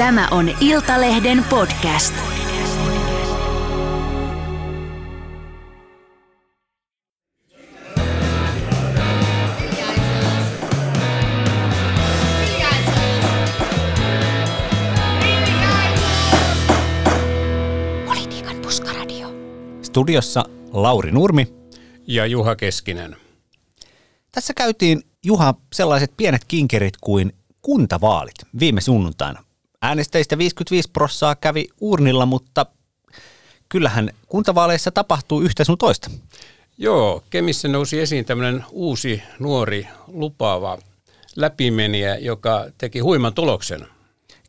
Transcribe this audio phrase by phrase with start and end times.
[0.00, 2.14] Tämä on Iltalehden podcast.
[18.06, 19.28] Politiikan puskaradio.
[19.82, 21.46] Studiossa Lauri Nurmi.
[22.06, 23.16] Ja Juha Keskinen.
[24.32, 27.32] Tässä käytiin, Juha, sellaiset pienet kinkerit kuin
[27.62, 29.49] kuntavaalit viime sunnuntaina.
[29.82, 32.66] Äänestäjistä 55 prossaa kävi urnilla, mutta
[33.68, 36.10] kyllähän kuntavaaleissa tapahtuu yhtä sun toista.
[36.78, 40.78] Joo, Kemissä nousi esiin tämmöinen uusi, nuori, lupaava
[41.36, 43.86] läpimeniä, joka teki huiman tuloksen.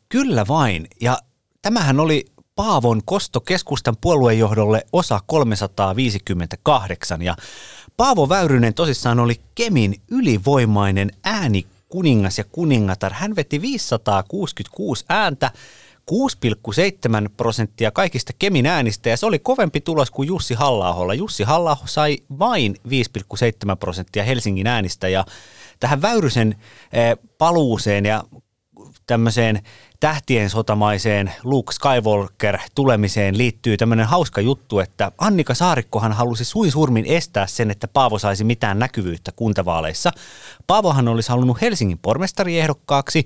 [0.08, 0.88] Kyllä vain.
[1.00, 1.18] Ja
[1.62, 2.24] tämähän oli
[2.56, 7.22] Paavon kosto keskustan puoluejohdolle osa 358.
[7.22, 7.36] Ja
[7.96, 13.12] Paavo Väyrynen tosissaan oli Kemin ylivoimainen ääni kuningas ja kuningatar.
[13.12, 15.50] Hän veti 566 ääntä,
[16.10, 21.76] 6,7 prosenttia kaikista Kemin äänistä ja se oli kovempi tulos kuin Jussi halla Jussi halla
[21.84, 25.24] sai vain 5,7 prosenttia Helsingin äänistä ja
[25.80, 26.54] tähän Väyrysen
[26.92, 28.24] eh, paluuseen ja
[29.06, 29.62] tämmöiseen
[30.00, 37.06] tähtien sotamaiseen Luke Skywalker tulemiseen liittyy tämmöinen hauska juttu, että Annika Saarikkohan halusi suin surmin
[37.06, 40.10] estää sen, että Paavo saisi mitään näkyvyyttä kuntavaaleissa.
[40.66, 43.24] Paavohan olisi halunnut Helsingin pormestariehdokkaaksi,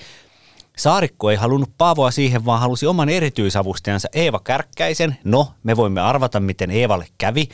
[0.76, 5.16] Saarikko ei halunnut Paavoa siihen, vaan halusi oman erityisavustajansa Eeva Kärkkäisen.
[5.24, 7.48] No, me voimme arvata, miten Eevalle kävi.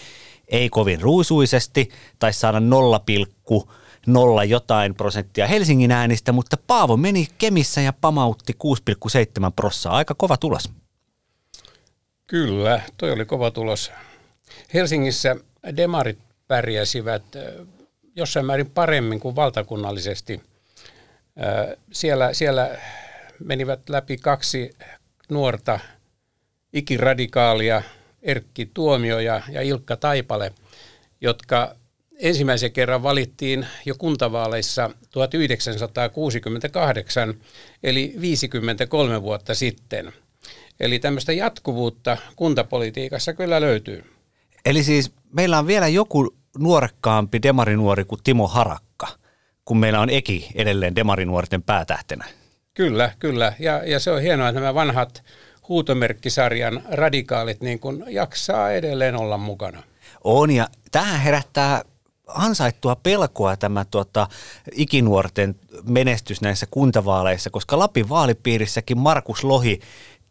[0.48, 3.01] Ei kovin ruusuisesti, tai saada 0,
[4.06, 9.97] nolla jotain prosenttia Helsingin äänistä, mutta Paavo meni Kemissä ja pamautti 6,7 prossaa.
[9.97, 10.70] Aika kova tulos.
[12.27, 13.92] Kyllä, toi oli kova tulos.
[14.75, 15.36] Helsingissä
[15.77, 17.23] demarit pärjäsivät
[18.17, 20.42] jossain määrin paremmin kuin valtakunnallisesti.
[21.92, 22.70] Siellä, siellä
[23.45, 24.70] menivät läpi kaksi
[25.28, 25.80] nuorta
[26.73, 27.83] ikiradikaalia,
[28.23, 30.53] Erkki Tuomio ja, ja Ilkka Taipale,
[31.20, 31.77] jotka
[32.22, 37.34] ensimmäisen kerran valittiin jo kuntavaaleissa 1968,
[37.83, 40.12] eli 53 vuotta sitten.
[40.80, 44.05] Eli tämmöistä jatkuvuutta kuntapolitiikassa kyllä löytyy.
[44.64, 49.08] Eli siis meillä on vielä joku nuorekkaampi demarinuori kuin Timo Harakka,
[49.64, 52.24] kun meillä on Eki edelleen demarinuorten päätähtenä.
[52.74, 53.52] Kyllä, kyllä.
[53.58, 55.24] Ja, ja se on hienoa, että nämä vanhat
[55.68, 59.83] huutomerkkisarjan radikaalit niin kun jaksaa edelleen olla mukana.
[60.24, 61.83] On, ja tähän herättää
[62.35, 64.29] ansaittua pelkoa tämä tuota,
[64.73, 65.55] ikinuorten
[65.89, 69.81] menestys näissä kuntavaaleissa, koska Lapin vaalipiirissäkin Markus Lohi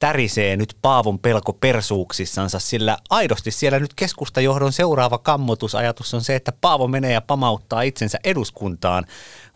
[0.02, 6.52] tärisee nyt Paavon pelko persuuksissansa, sillä aidosti siellä nyt keskustajohdon seuraava kammotusajatus on se, että
[6.62, 9.06] Paavo menee ja pamauttaa itsensä eduskuntaan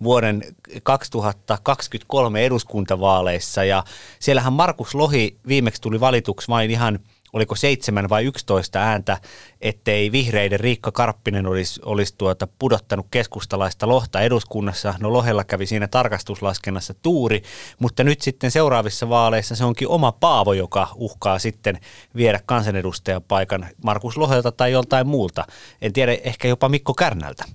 [0.03, 0.43] vuoden
[0.83, 3.63] 2023 eduskuntavaaleissa.
[3.63, 3.83] Ja
[4.19, 6.99] siellähän Markus Lohi viimeksi tuli valituksi vain ihan–
[7.35, 9.17] oliko seitsemän vai yksitoista ääntä,
[9.61, 14.93] ettei vihreiden Riikka Karppinen olisi, olisi tuota pudottanut keskustalaista lohta eduskunnassa.
[14.99, 17.41] No Lohella kävi siinä tarkastuslaskennassa tuuri,
[17.79, 21.79] mutta nyt sitten seuraavissa vaaleissa se onkin oma Paavo, joka uhkaa sitten
[22.15, 25.45] viedä kansanedustajan paikan Markus Lohelta tai joltain muulta.
[25.81, 27.45] En tiedä, ehkä jopa Mikko Kärnältä.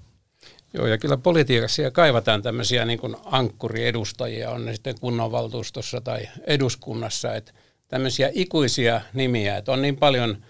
[0.75, 7.35] Joo, ja kyllä politiikassa kaivataan tämmöisiä niin kuin ankkuriedustajia, on ne sitten kunnanvaltuustossa tai eduskunnassa,
[7.35, 7.53] että
[7.91, 10.45] tämmöisiä ikuisia nimiä, että on niin paljon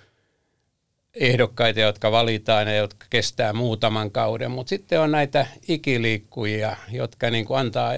[1.14, 7.44] ehdokkaita, jotka valitaan ja jotka kestää muutaman kauden, mutta sitten on näitä ikiliikkujia, jotka niin
[7.44, 7.92] kuin antaa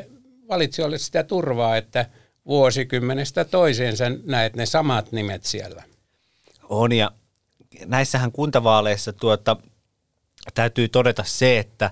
[0.48, 2.06] valitsijoille sitä turvaa, että
[2.46, 5.82] vuosikymmenestä toiseen sä näet ne samat nimet siellä.
[6.68, 7.10] On ja
[7.86, 9.56] näissähän kuntavaaleissa tuota,
[10.54, 11.90] täytyy todeta se, että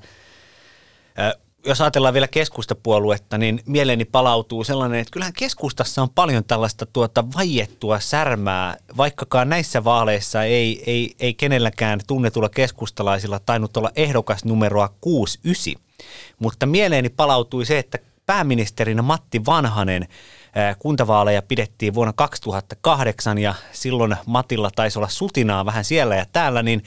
[1.67, 7.25] jos ajatellaan vielä keskustapuoluetta, niin mieleeni palautuu sellainen, että kyllähän keskustassa on paljon tällaista tuota
[7.37, 14.89] vaiettua särmää, vaikkakaan näissä vaaleissa ei, ei, ei kenelläkään tunnetulla keskustalaisilla tainnut olla ehdokas numeroa
[15.01, 15.83] 69.
[16.39, 20.09] Mutta mieleeni palautui se, että pääministerinä Matti Vanhanen–
[20.79, 26.83] kuntavaaleja pidettiin vuonna 2008 ja silloin Matilla taisi olla sutinaa vähän siellä ja täällä, niin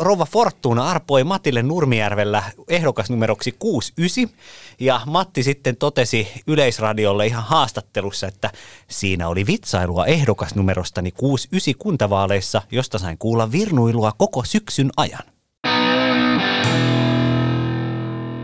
[0.00, 4.38] Rova Fortuna arpoi Matille Nurmijärvellä ehdokasnumeroksi 69
[4.80, 8.50] ja Matti sitten totesi Yleisradiolle ihan haastattelussa, että
[8.88, 15.22] siinä oli vitsailua ehdokasnumerostani 69 kuntavaaleissa, josta sain kuulla virnuilua koko syksyn ajan.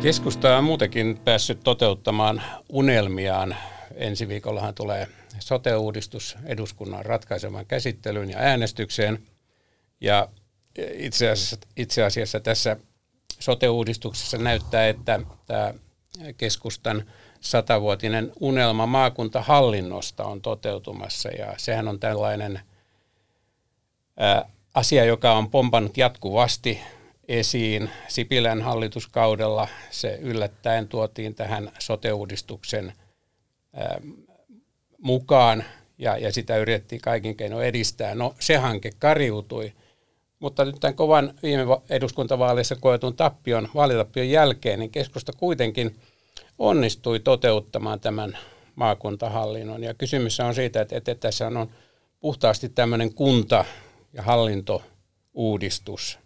[0.02, 3.56] Keskusta on muutenkin päässyt toteuttamaan unelmiaan
[3.98, 5.08] ensi viikollahan tulee
[5.38, 9.18] sote-uudistus eduskunnan ratkaisemaan käsittelyyn ja äänestykseen.
[10.00, 10.28] Ja
[10.92, 12.76] itse asiassa, itse asiassa tässä
[13.38, 15.74] sote-uudistuksessa näyttää, että tämä
[16.36, 17.04] keskustan
[17.40, 22.60] satavuotinen unelma maakuntahallinnosta on toteutumassa ja sehän on tällainen
[24.74, 26.80] asia, joka on pompannut jatkuvasti
[27.28, 29.68] esiin Sipilän hallituskaudella.
[29.90, 32.92] Se yllättäen tuotiin tähän sote-uudistuksen
[34.98, 35.64] mukaan
[35.98, 38.14] ja, ja sitä yritettiin kaikin keinoin edistää.
[38.14, 39.72] No se hanke kariutui,
[40.38, 45.96] mutta nyt tämän kovan viime eduskuntavaaleissa koetun tappion, vaalitappion jälkeen, niin keskusta kuitenkin
[46.58, 48.38] onnistui toteuttamaan tämän
[48.74, 49.82] maakuntahallinnon.
[49.82, 51.70] Ja kysymys on siitä, että, että tässä on
[52.20, 53.64] puhtaasti tämmöinen kunta-
[54.12, 56.18] ja hallintouudistus,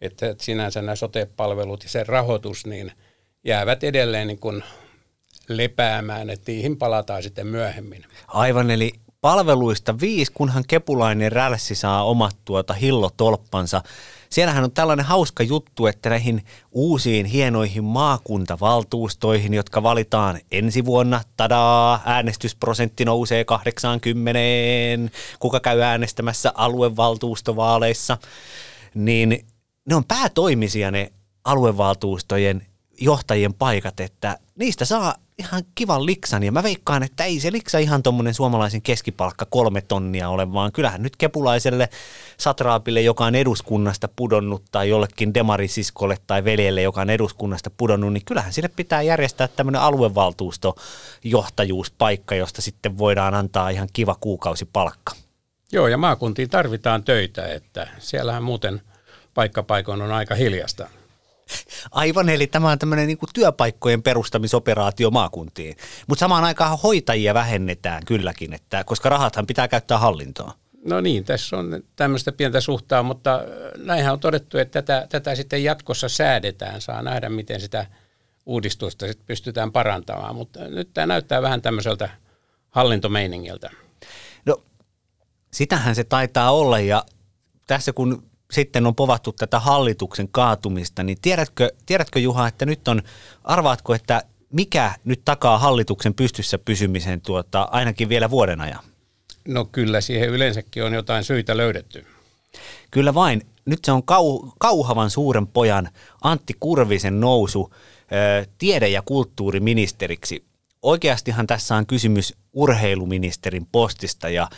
[0.00, 2.92] että sinänsä nämä sote-palvelut ja sen rahoitus niin
[3.44, 4.62] jäävät edelleen niin kuin
[5.56, 8.04] lepäämään, että niihin palataan sitten myöhemmin.
[8.28, 13.82] Aivan, eli palveluista viisi, kunhan kepulainen rälssi saa omat tuota hillotolppansa.
[14.30, 22.02] Siellähän on tällainen hauska juttu, että näihin uusiin hienoihin maakuntavaltuustoihin, jotka valitaan ensi vuonna, tadaa,
[22.04, 24.38] äänestysprosentti nousee 80,
[25.38, 28.18] kuka käy äänestämässä aluevaltuustovaaleissa,
[28.94, 29.46] niin
[29.88, 31.12] ne on päätoimisia ne
[31.44, 32.66] aluevaltuustojen
[33.00, 37.78] johtajien paikat, että niistä saa ihan kivan liksan ja mä veikkaan, että ei se liksa
[37.78, 41.88] ihan tuommoinen suomalaisen keskipalkka kolme tonnia ole, vaan kyllähän nyt kepulaiselle
[42.36, 48.24] satraapille, joka on eduskunnasta pudonnut tai jollekin demarisiskolle tai veljelle, joka on eduskunnasta pudonnut, niin
[48.24, 55.12] kyllähän sille pitää järjestää tämmöinen aluevaltuustojohtajuuspaikka, josta sitten voidaan antaa ihan kiva kuukausipalkka.
[55.72, 58.82] Joo, ja maakuntiin tarvitaan töitä, että siellähän muuten
[59.34, 60.88] paikkapaikoin on aika hiljasta.
[61.90, 65.76] Aivan, eli tämä on tämmöinen niin työpaikkojen perustamisoperaatio maakuntiin.
[66.06, 70.52] Mutta samaan aikaan hoitajia vähennetään kylläkin, että, koska rahathan pitää käyttää hallintoon.
[70.84, 73.40] No niin, tässä on tämmöistä pientä suhtaa, mutta
[73.76, 76.80] näinhän on todettu, että tätä, tätä sitten jatkossa säädetään.
[76.80, 77.86] Saa nähdä, miten sitä
[78.46, 82.10] uudistusta sitten pystytään parantamaan, mutta nyt tämä näyttää vähän tämmöiseltä
[82.70, 83.70] hallintomeiningiltä.
[84.46, 84.62] No,
[85.52, 87.04] sitähän se taitaa olla ja
[87.66, 93.02] tässä kun sitten on povattu tätä hallituksen kaatumista, niin tiedätkö, tiedätkö Juha, että nyt on,
[93.44, 94.22] arvaatko, että
[94.52, 98.80] mikä nyt takaa hallituksen pystyssä pysymisen tuota, ainakin vielä vuoden ajan?
[99.48, 102.06] No kyllä, siihen yleensäkin on jotain syitä löydetty.
[102.90, 103.42] Kyllä vain.
[103.64, 105.88] Nyt se on kau, kauhavan suuren pojan
[106.22, 110.44] Antti Kurvisen nousu ö, tiede- ja kulttuuriministeriksi.
[110.82, 114.48] Oikeastihan tässä on kysymys urheiluministerin postista ja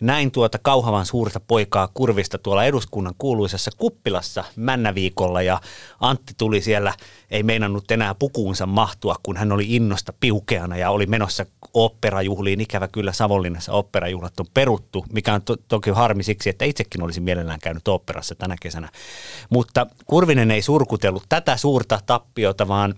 [0.00, 5.60] näin tuota kauhavan suurta poikaa kurvista tuolla eduskunnan kuuluisessa kuppilassa männäviikolla ja
[6.00, 6.94] Antti tuli siellä,
[7.30, 12.60] ei meinannut enää pukuunsa mahtua, kun hän oli innosta piukeana ja oli menossa operajuhliin.
[12.60, 17.22] Ikävä kyllä Savonlinnassa operajuhlat on peruttu, mikä on to- toki harmi siksi, että itsekin olisin
[17.22, 18.88] mielellään käynyt operassa tänä kesänä.
[19.50, 22.94] Mutta Kurvinen ei surkutellut tätä suurta tappiota, vaan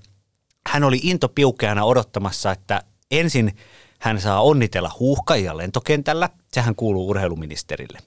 [0.69, 3.53] hän oli into piukeana odottamassa, että ensin–
[4.05, 7.99] hän saa onnitella huuhkajia lentokentällä, sehän kuuluu urheiluministerille.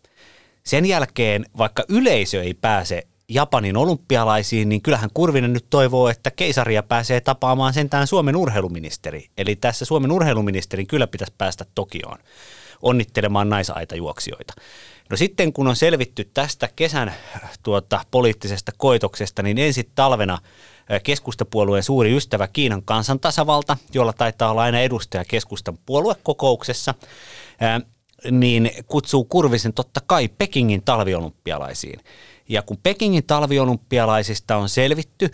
[0.63, 6.83] Sen jälkeen, vaikka yleisö ei pääse Japanin olympialaisiin, niin kyllähän Kurvinen nyt toivoo, että keisaria
[6.83, 9.25] pääsee tapaamaan sentään Suomen urheiluministeri.
[9.37, 12.17] Eli tässä Suomen urheiluministerin kyllä pitäisi päästä Tokioon
[12.81, 14.53] onnittelemaan naisaitajuoksijoita.
[15.09, 17.13] No sitten kun on selvitty tästä kesän
[17.63, 20.37] tuota, poliittisesta koitoksesta, niin ensi talvena–
[21.03, 26.93] keskustapuolueen suuri ystävä Kiinan kansantasavalta, jolla taitaa olla aina edustaja keskustan puoluekokouksessa,
[28.31, 31.99] niin kutsuu Kurvisen totta kai Pekingin talviolympialaisiin.
[32.49, 35.31] Ja kun Pekingin talviolympialaisista on selvitty,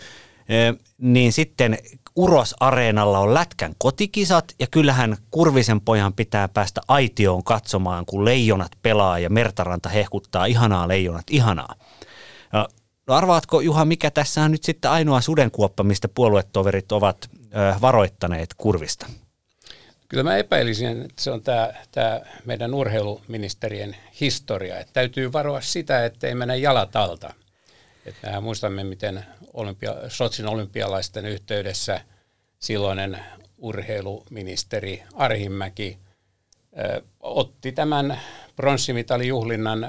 [0.98, 1.78] niin sitten
[2.16, 9.18] Uros-areenalla on Lätkän kotikisat ja kyllähän Kurvisen pojan pitää päästä aitioon katsomaan, kun leijonat pelaa
[9.18, 11.74] ja Mertaranta hehkuttaa ihanaa leijonat, ihanaa.
[13.06, 17.30] No arvaatko Juha, mikä tässä on nyt sitten ainoa sudenkuoppa, mistä puoluetoverit ovat
[17.80, 19.06] varoittaneet kurvista?
[20.08, 24.78] Kyllä mä epäilisin, että se on tämä, tämä meidän urheiluministerien historia.
[24.78, 27.34] Että täytyy varoa sitä, että ei mennä jalat alta.
[28.06, 32.00] Että mehän muistamme, miten olympia, Sotsin olympialaisten yhteydessä
[32.58, 33.18] silloinen
[33.58, 35.98] urheiluministeri Arhimäki
[37.20, 38.20] otti tämän
[38.56, 39.86] pronssimitalijuhlinnan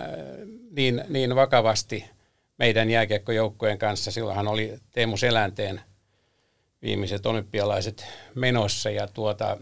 [0.72, 2.06] niin, niin vakavasti–
[2.58, 4.12] meidän jääkiekkojoukkojen kanssa.
[4.12, 5.82] Silloinhan oli Teemu Selänteen
[6.82, 9.58] viimeiset olympialaiset menossa ja tuota,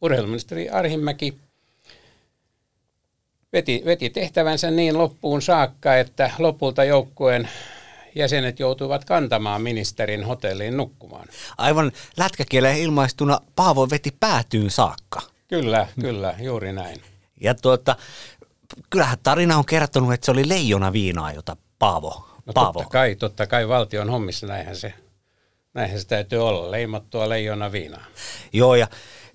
[0.00, 1.38] urheiluministeri Arhimäki
[3.52, 7.48] veti, veti tehtävänsä niin loppuun saakka, että lopulta joukkueen
[8.14, 11.28] jäsenet joutuivat kantamaan ministerin hotelliin nukkumaan.
[11.58, 15.20] Aivan lätkäkieleen ilmaistuna Paavo veti päätyyn saakka.
[15.48, 17.00] Kyllä, kyllä, juuri näin.
[17.40, 17.96] Ja tuota,
[18.90, 22.72] kyllähän tarina on kertonut, että se oli leijona viinaa, jota Paavo, no Paavo.
[22.72, 24.94] Totta kai, totta kai valtion hommissa näinhän se
[25.74, 28.04] Näinhän se täytyy olla, leimattua leijona viinaa.
[28.52, 28.86] Joo, ja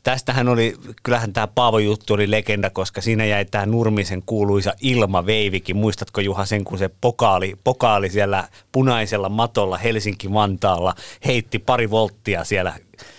[0.03, 5.75] tästähän oli, kyllähän tämä Paavo juttu oli legenda, koska siinä jäi tämä Nurmisen kuuluisa ilmaveivikin.
[5.75, 10.93] Muistatko Juha sen, kun se pokaali, pokaali siellä punaisella matolla Helsinki-Vantaalla
[11.25, 12.73] heitti pari volttia siellä?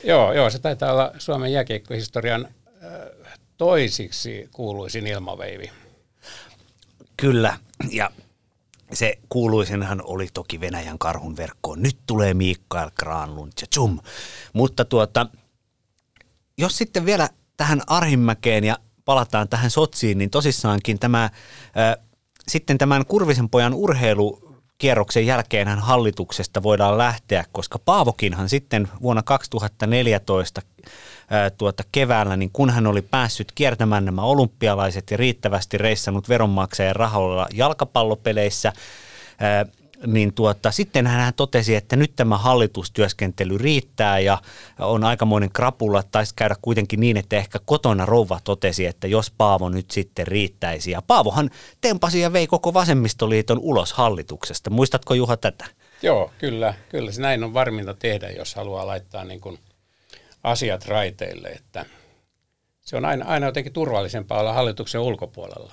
[0.05, 2.49] Joo, joo se taitaa olla Suomen jääkiekkohistorian
[2.85, 2.91] äh,
[3.57, 5.71] toisiksi kuuluisin ilmaveivi.
[7.17, 7.59] Kyllä,
[7.91, 8.11] ja
[8.93, 11.83] se kuuluisenhan oli toki Venäjän karhun verkkoon.
[11.83, 14.01] Nyt tulee Mikael Granlund ja tsum.
[14.53, 15.27] Mutta tuota,
[16.59, 21.31] jos sitten vielä tähän Arhimäkeen ja palataan tähän Sotsiin, niin tosissaankin tämä, äh,
[22.49, 23.75] sitten tämän Kurvisen pojan
[24.77, 30.63] urheilukierroksen jälkeen hallituksesta voidaan lähteä, koska Paavokinhan sitten vuonna 2014
[31.59, 37.47] tuota keväällä, niin kun hän oli päässyt kiertämään nämä olympialaiset ja riittävästi reissannut veronmaksajien rahoilla
[37.55, 38.73] jalkapallopeleissä,
[40.07, 44.39] niin tuota, sitten hän totesi, että nyt tämä hallitustyöskentely riittää ja
[44.79, 46.03] on aikamoinen krapula.
[46.03, 50.91] Taisi käydä kuitenkin niin, että ehkä kotona rouva totesi, että jos Paavo nyt sitten riittäisi.
[50.91, 51.51] Ja Paavohan
[51.81, 54.71] tempasi ja vei koko vasemmistoliiton ulos hallituksesta.
[54.71, 55.65] Muistatko Juha tätä?
[56.03, 56.75] Joo, kyllä.
[56.89, 59.59] Kyllä se näin on varminta tehdä, jos haluaa laittaa niin kuin
[60.43, 61.49] asiat raiteille.
[61.49, 61.87] Että
[62.81, 65.73] se on aina, aina jotenkin turvallisempaa olla hallituksen ulkopuolella.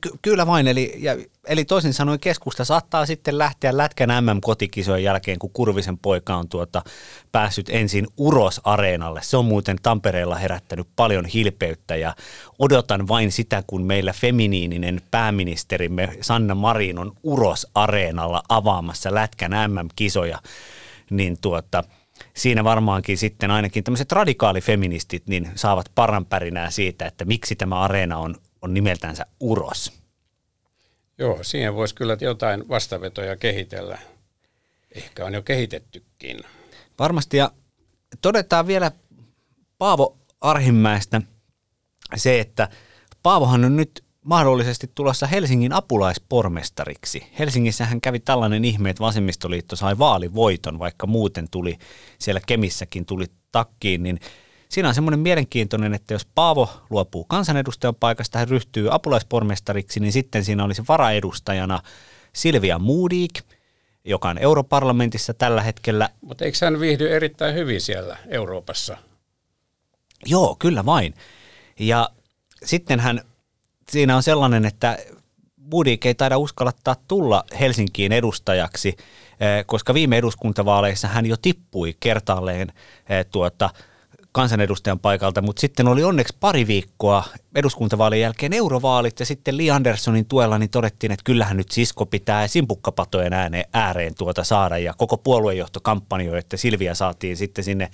[0.00, 1.16] Ky- kyllä vain, eli, ja,
[1.46, 6.82] eli toisin sanoen keskusta saattaa sitten lähteä Lätkän MM-kotikisojen jälkeen, kun Kurvisen poika on tuota,
[7.32, 9.20] päässyt ensin Uros-areenalle.
[9.22, 12.16] Se on muuten Tampereella herättänyt paljon hilpeyttä ja
[12.58, 20.38] odotan vain sitä, kun meillä feminiininen pääministerimme Sanna Marin on Uros-areenalla avaamassa Lätkän MM-kisoja,
[21.10, 21.84] niin tuota,
[22.34, 28.36] siinä varmaankin sitten ainakin tämmöiset radikaalifeministit niin saavat paranpärinää siitä, että miksi tämä areena on
[28.62, 29.92] on nimeltänsä Uros.
[31.18, 33.98] Joo, siihen voisi kyllä jotain vastavetoja kehitellä.
[34.94, 36.40] Ehkä on jo kehitettykin.
[36.98, 37.50] Varmasti ja
[38.20, 38.90] todetaan vielä
[39.78, 41.22] Paavo Arhimäestä
[42.16, 42.68] se, että
[43.22, 47.26] Paavohan on nyt mahdollisesti tulossa Helsingin apulaispormestariksi.
[47.38, 51.78] Helsingissä hän kävi tällainen ihme, että vasemmistoliitto sai vaalivoiton, vaikka muuten tuli
[52.18, 54.20] siellä Kemissäkin tuli takkiin, niin
[54.68, 60.44] Siinä on semmoinen mielenkiintoinen, että jos Paavo luopuu kansanedustajan paikasta, hän ryhtyy apulaispormestariksi, niin sitten
[60.44, 61.82] siinä olisi varaedustajana
[62.32, 63.42] Silvia Moodik,
[64.04, 66.08] joka on europarlamentissa tällä hetkellä.
[66.20, 68.96] Mutta eikö hän viihdy erittäin hyvin siellä Euroopassa?
[70.26, 71.14] Joo, kyllä vain.
[71.78, 72.10] Ja
[72.64, 73.20] sitten hän,
[73.90, 74.98] siinä on sellainen, että
[75.56, 82.72] Moodik ei taida uskallattaa tulla Helsinkiin edustajaksi, eh, koska viime eduskuntavaaleissa hän jo tippui kertaalleen
[83.08, 83.70] eh, tuota,
[84.36, 87.24] kansanedustajan paikalta, mutta sitten oli onneksi pari viikkoa
[87.54, 92.48] eduskuntavaalien jälkeen eurovaalit ja sitten Lee Andersonin tuella niin todettiin, että kyllähän nyt sisko pitää
[92.48, 97.90] simpukkapatojen ääneen, ääreen tuota saada ja koko puoluejohto kampanjoi, että Silvia saatiin sitten sinne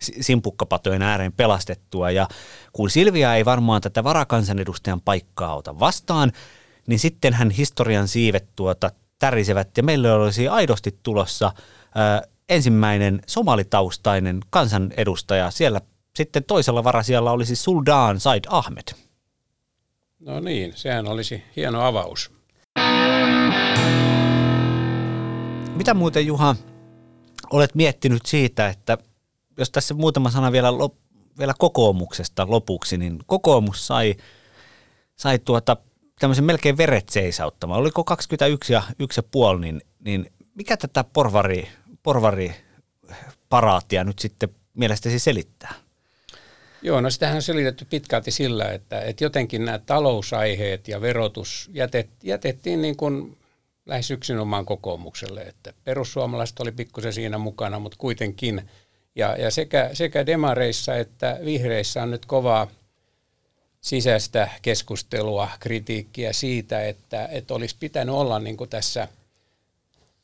[0.00, 2.10] simpukkapatojen ääreen pelastettua.
[2.10, 2.28] Ja
[2.72, 6.32] kun Silvia ei varmaan tätä varakansanedustajan paikkaa ota vastaan,
[6.86, 11.52] niin sitten hän historian siivet tuota tärisevät ja meille olisi aidosti tulossa
[12.48, 15.50] ensimmäinen somalitaustainen kansanedustaja.
[15.50, 15.80] Siellä
[16.14, 18.88] sitten toisella varasijalla olisi Suldan Said Ahmed.
[20.20, 22.30] No niin, sehän olisi hieno avaus.
[25.76, 26.56] Mitä muuten Juha
[27.50, 28.98] olet miettinyt siitä, että
[29.58, 30.68] jos tässä muutama sana vielä,
[31.38, 34.14] vielä kokoomuksesta lopuksi, niin kokoomus sai,
[35.16, 35.76] sai tuota,
[36.20, 37.80] tämmöisen melkein veret seisauttamaan.
[37.80, 38.82] Oliko 21 ja
[39.54, 41.68] 1,5, niin, niin mikä tätä porvari
[42.06, 45.74] porvariparaattia nyt sitten mielestäsi selittää?
[46.82, 52.08] Joo, no sitähän on selitetty pitkälti sillä, että, että jotenkin nämä talousaiheet ja verotus jätet,
[52.22, 53.38] jätettiin niin kuin
[53.86, 58.70] lähes yksinomaan kokoomukselle, että perussuomalaiset oli pikkusen siinä mukana, mutta kuitenkin.
[59.14, 62.66] Ja, ja sekä, sekä demareissa että vihreissä on nyt kovaa
[63.80, 69.08] sisäistä keskustelua, kritiikkiä siitä, että, että olisi pitänyt olla niin kuin tässä–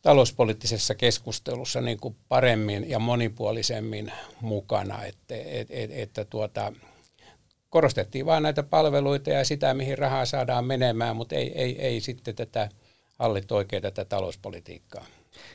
[0.02, 6.72] talouspoliittisessa keskustelussa niin kuin paremmin ja monipuolisemmin mukana, että, että, että, että tuota,
[7.70, 12.34] korostettiin vain näitä palveluita ja sitä, mihin rahaa saadaan menemään, mutta ei, ei, ei sitten
[12.34, 12.68] tätä
[13.18, 15.04] hallittu oikein tätä talouspolitiikkaa.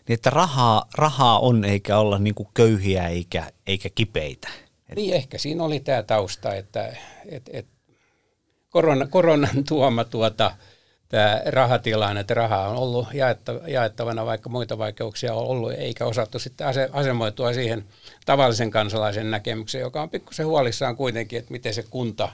[0.08, 4.50] Niin, että rahaa, rahaa on eikä olla niin kuin köyhiä eikä, eikä kipeitä.
[4.96, 7.68] Niin, ehkä siinä oli tämä tausta, että et, et
[8.70, 10.56] korona, koronan tuoma tuota,
[11.10, 13.08] tämä rahatilanne, että rahaa on ollut
[13.68, 17.86] jaettavana, vaikka muita vaikeuksia on ollut, eikä osattu sitten asemoitua siihen
[18.26, 22.30] tavallisen kansalaisen näkemykseen, joka on pikkusen huolissaan kuitenkin, että miten se kunta,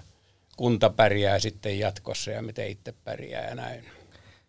[0.57, 3.83] kunta pärjää sitten jatkossa ja miten itse pärjää ja näin.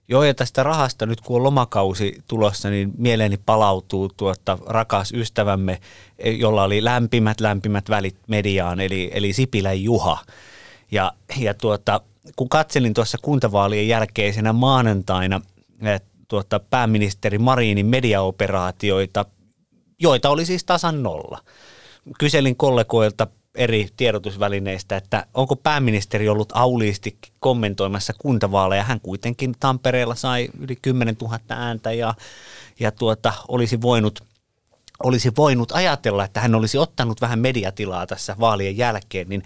[0.09, 5.81] Joo, ja tästä rahasta nyt kun on lomakausi tulossa, niin mieleeni palautuu tuota rakas ystävämme,
[6.25, 10.19] jolla oli lämpimät, lämpimät välit mediaan, eli, eli Sipilän Juha.
[10.91, 12.01] Ja, ja tuota,
[12.37, 15.41] kun katselin tuossa kuntavaalien jälkeisenä maanantaina
[16.29, 19.25] tuota, pääministeri Marinin mediaoperaatioita,
[19.99, 21.41] joita oli siis tasan nolla.
[22.19, 28.83] Kyselin kollegoilta eri tiedotusvälineistä, että onko pääministeri ollut auliisti kommentoimassa kuntavaaleja.
[28.83, 32.15] Hän kuitenkin Tampereella sai yli 10 000 ääntä ja,
[32.81, 34.23] ja tuota, olisi voinut
[35.03, 39.43] olisi voinut ajatella, että hän olisi ottanut vähän mediatilaa tässä vaalien jälkeen, niin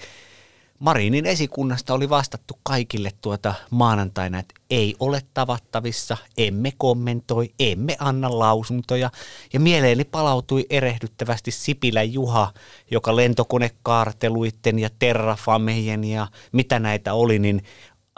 [0.79, 8.39] Marinin esikunnasta oli vastattu kaikille tuota maanantaina, että ei ole tavattavissa, emme kommentoi, emme anna
[8.39, 9.11] lausuntoja.
[9.53, 12.53] Ja mieleeni palautui erehdyttävästi Sipilä Juha,
[12.91, 17.63] joka lentokonekaarteluitten ja terrafamejen ja mitä näitä oli, niin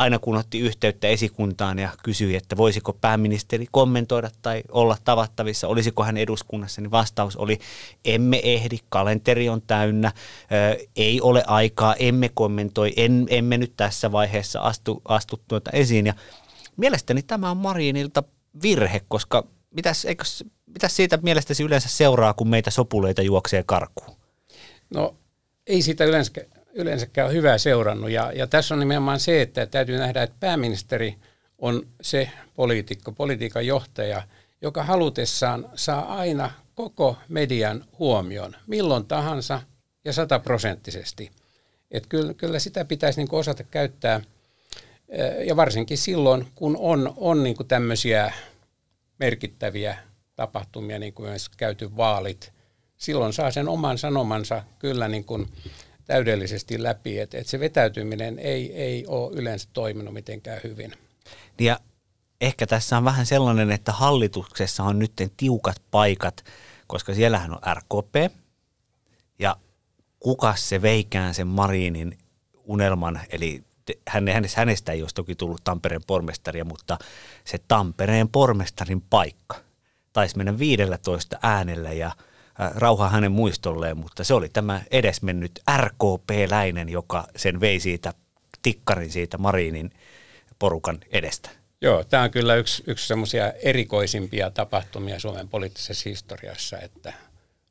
[0.01, 6.05] aina kun otti yhteyttä esikuntaan ja kysyi, että voisiko pääministeri kommentoida tai olla tavattavissa, olisiko
[6.05, 7.59] hän eduskunnassa, niin vastaus oli,
[8.05, 10.13] emme ehdi, kalenteri on täynnä,
[10.97, 16.07] ei ole aikaa, emme kommentoi, en, emme nyt tässä vaiheessa astu, astu tuota esiin.
[16.07, 16.15] Ja
[16.77, 18.23] mielestäni tämä on Marinilta
[18.63, 24.17] virhe, koska mitäs, eikös, mitäs siitä mielestäsi yleensä seuraa, kun meitä sopuleita juoksee karkuun?
[24.95, 25.15] No
[25.67, 26.33] ei siitä yleensä
[26.75, 28.11] yleensäkään hyvää seurannut.
[28.11, 31.17] Ja, ja tässä on nimenomaan se, että täytyy nähdä, että pääministeri
[31.59, 34.23] on se poliitikko, politiikan johtaja,
[34.63, 39.63] joka halutessaan saa aina koko median huomion, milloin tahansa
[40.05, 41.31] ja sataprosenttisesti.
[41.91, 44.21] Että kyllä, kyllä sitä pitäisi niin osata käyttää,
[45.09, 48.33] eh, ja varsinkin silloin, kun on, on niin tämmöisiä
[49.19, 49.99] merkittäviä
[50.37, 52.53] tapahtumia, niin kuin myös käyty vaalit,
[52.97, 55.49] silloin saa sen oman sanomansa kyllä niin kuin
[56.11, 60.93] täydellisesti läpi, että, että se vetäytyminen ei, ei ole yleensä toiminut mitenkään hyvin.
[61.61, 61.81] Ja
[62.41, 66.45] ehkä tässä on vähän sellainen, että hallituksessa on nyt tiukat paikat,
[66.87, 68.33] koska siellähän on RKP
[69.39, 69.57] ja
[70.21, 72.19] kuka se veikään sen Marinin
[72.65, 73.63] unelman, eli
[74.55, 76.99] hänestä ei olisi toki tullut Tampereen pormestaria, mutta
[77.45, 79.57] se Tampereen pormestarin paikka
[80.13, 82.13] taisi mennä 15 äänellä ja–
[82.75, 88.15] rauha hänen muistolleen, mutta se oli tämä edesmennyt RKP-läinen, joka sen vei siitä
[88.63, 89.91] tikkarin siitä Marinin
[90.59, 91.51] porukan edestä.
[91.81, 97.13] Joo, tämä on kyllä yksi, yksi semmoisia erikoisimpia tapahtumia Suomen poliittisessa historiassa, että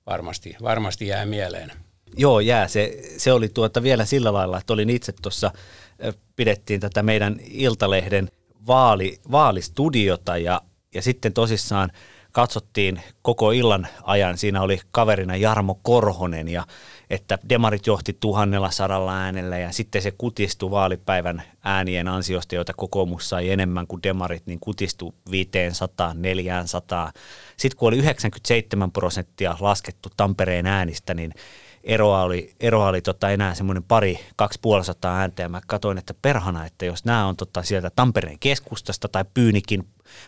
[0.06, 1.72] varmasti, varmasti jää mieleen.
[2.18, 2.68] Joo, jää.
[2.68, 5.52] Se, se oli tuota vielä sillä lailla, että olin itse tuossa,
[6.36, 8.32] pidettiin tätä meidän Iltalehden
[8.68, 10.62] vaali, vaalistudiota ja,
[10.94, 11.92] ja sitten tosissaan–
[12.32, 14.38] katsottiin koko illan ajan.
[14.38, 16.66] Siinä oli kaverina Jarmo Korhonen ja
[17.10, 23.30] että demarit johti tuhannella sadalla äänellä ja sitten se kutistui vaalipäivän äänien ansiosta, joita kokoomus
[23.30, 27.12] sai enemmän kuin demarit, niin kutistui 500, 400.
[27.58, 31.34] Sitten kun oli 97 prosenttia laskettu Tampereen äänistä, niin
[31.84, 36.14] eroa oli, eroa oli tota enää semmoinen pari, kaksi puolisataa ääntä ja mä katsoin, että
[36.22, 39.88] perhana, että jos nämä on tota sieltä Tampereen keskustasta tai Pyynikin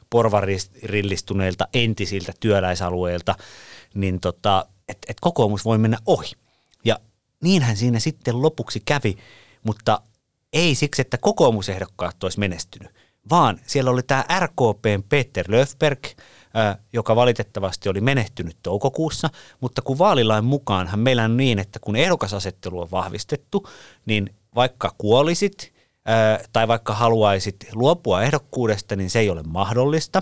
[0.10, 3.36] porvarillistuneilta entisiltä työläisalueilta,
[3.94, 6.32] niin tota, että et kokoomus voi mennä ohi.
[6.86, 7.00] Ja
[7.44, 9.18] niinhän siinä sitten lopuksi kävi,
[9.64, 10.02] mutta
[10.54, 12.92] ei siksi, että kokoomusehdokkaat olisi menestynyt,
[13.30, 16.06] vaan siellä oli tämä RKPn Peter Löfberg,
[16.94, 22.80] joka valitettavasti oli menehtynyt toukokuussa, mutta kun vaalilain mukaanhan meillä on niin, että kun ehdokasasettelu
[22.80, 23.70] on vahvistettu,
[24.06, 25.74] niin vaikka kuolisit
[26.54, 30.22] tai vaikka haluaisit luopua ehdokkuudesta, niin se ei ole mahdollista.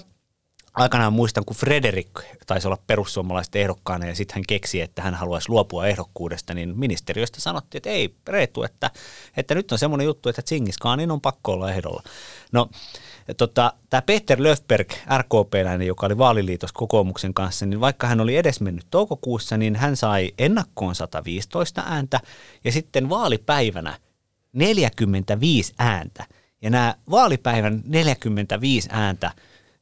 [0.79, 2.09] Aikanaan muistan, kun Frederik
[2.47, 7.41] taisi olla perussuomalaisten ehdokkaana ja sitten hän keksi, että hän haluaisi luopua ehdokkuudesta, niin ministeriöstä
[7.41, 8.91] sanottiin, että ei Reetu, että,
[9.37, 12.03] että nyt on semmoinen juttu, että Tsingiskaanin on pakko olla ehdolla.
[12.51, 12.69] No
[13.37, 18.85] tota, tämä Peter Löfberg, RKP-läinen, joka oli vaaliliitos kokoomuksen kanssa, niin vaikka hän oli edesmennyt
[18.91, 22.19] toukokuussa, niin hän sai ennakkoon 115 ääntä
[22.63, 23.97] ja sitten vaalipäivänä–
[24.53, 26.25] 45 ääntä.
[26.61, 29.31] Ja nämä vaalipäivän 45 ääntä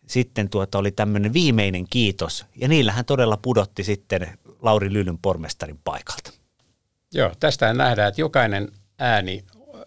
[0.07, 6.31] sitten tuota oli tämmöinen viimeinen kiitos, ja niillähän todella pudotti sitten Lauri Lylyn pormestarin paikalta.
[7.13, 9.43] Joo, tästä nähdään, että jokainen ääni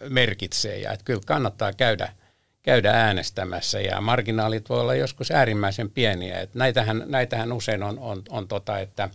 [0.09, 2.13] merkitsee, ja että kyllä kannattaa käydä,
[2.61, 6.41] käydä äänestämässä, ja marginaalit voi olla joskus äärimmäisen pieniä.
[6.41, 9.09] Että näitähän, näitähän usein on, on, on tota, että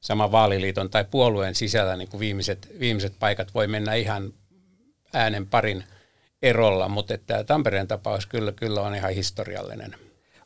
[0.00, 4.32] sama vaaliliiton tai puolueen sisällä niin kuin viimeiset, viimeiset paikat voi mennä ihan
[5.12, 5.84] äänen parin
[6.42, 9.94] erolla, mutta että Tampereen tapaus kyllä, kyllä on ihan historiallinen.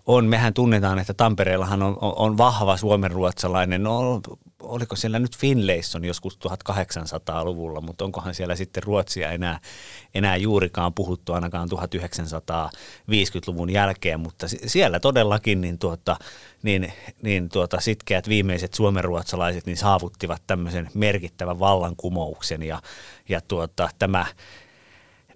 [0.07, 4.21] On, mehän tunnetaan, että Tampereellahan on, on, on vahva suomenruotsalainen, no
[4.63, 9.61] oliko siellä nyt Finlayson joskus 1800-luvulla, mutta onkohan siellä sitten ruotsia enää,
[10.15, 16.17] enää juurikaan puhuttu ainakaan 1950-luvun jälkeen, mutta siellä todellakin niin tuota,
[16.63, 16.93] niin,
[17.23, 22.63] niin tuota, sitkeät viimeiset suomenruotsalaiset niin saavuttivat tämmöisen merkittävän vallankumouksen.
[22.63, 22.83] Ja,
[23.29, 24.27] ja tuota, tämä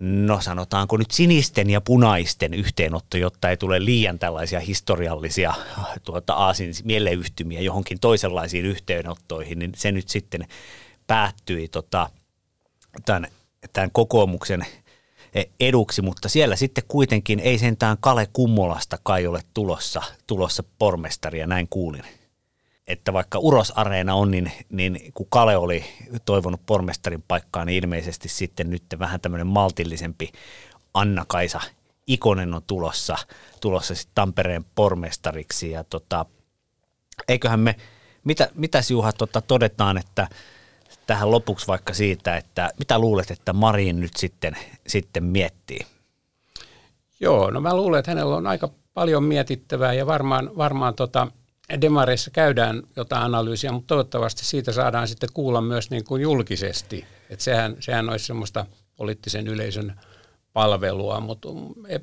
[0.00, 5.54] no sanotaanko nyt sinisten ja punaisten yhteenotto, jotta ei tule liian tällaisia historiallisia
[6.04, 10.46] tuota, aasin mieleyhtymiä johonkin toisenlaisiin yhteenottoihin, niin se nyt sitten
[11.06, 12.10] päättyi tota,
[13.04, 13.26] tämän,
[13.72, 14.66] tämän kokoomuksen
[15.60, 21.66] eduksi, mutta siellä sitten kuitenkin ei sentään Kale Kummolasta kai ole tulossa, tulossa pormestaria, näin
[21.70, 22.19] kuulin
[22.92, 25.85] että vaikka Uros Areena on, niin, niin kun Kale oli
[26.24, 30.33] toivonut pormestarin paikkaa, niin ilmeisesti sitten nyt vähän tämmöinen maltillisempi
[30.94, 31.61] Anna-Kaisa
[32.07, 33.16] Ikonen on tulossa,
[33.61, 35.70] tulossa sitten Tampereen pormestariksi.
[35.70, 36.26] Ja tota,
[37.29, 37.76] eiköhän me,
[38.24, 40.29] mitä, mitäs Juha tota, todetaan, että
[41.07, 45.81] tähän lopuksi vaikka siitä, että mitä luulet, että Marin nyt sitten, sitten miettii?
[47.20, 51.26] Joo, no mä luulen, että hänellä on aika paljon mietittävää ja varmaan, varmaan tota,
[51.80, 57.06] demareissa käydään jotain analyysiä, mutta toivottavasti siitä saadaan sitten kuulla myös niin kuin julkisesti.
[57.30, 60.00] Että sehän, sehän olisi semmoista poliittisen yleisön
[60.52, 61.48] palvelua, mutta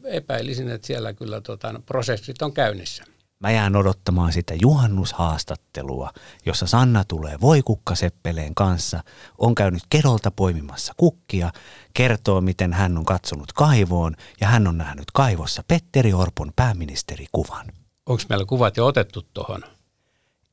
[0.03, 3.03] epäilisin, että siellä kyllä tota, prosessit on käynnissä.
[3.39, 6.11] Mä jään odottamaan sitä juhannushaastattelua,
[6.45, 9.03] jossa Sanna tulee voikukkaseppeleen kanssa,
[9.37, 11.51] on käynyt kedolta poimimassa kukkia,
[11.93, 17.65] kertoo miten hän on katsonut kaivoon ja hän on nähnyt kaivossa Petteri Orpon pääministerikuvan.
[18.07, 19.63] Onko meillä kuvat jo otettu tuohon?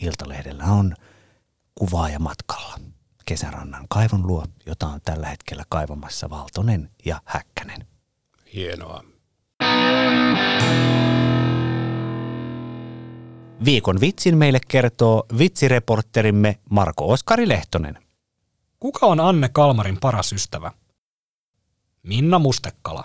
[0.00, 0.94] Iltalehdellä on
[1.74, 2.78] kuvaaja matkalla
[3.24, 7.86] kesärannan kaivon luo, jota on tällä hetkellä kaivamassa Valtonen ja Häkkänen.
[8.54, 9.04] Hienoa.
[13.64, 17.98] Viikon vitsin meille kertoo vitsireporterimme Marko Oskari Lehtonen.
[18.80, 20.72] Kuka on Anne Kalmarin paras ystävä?
[22.02, 23.04] Minna Mustekala.